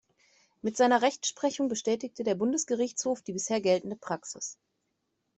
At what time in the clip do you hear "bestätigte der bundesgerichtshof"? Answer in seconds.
1.69-3.21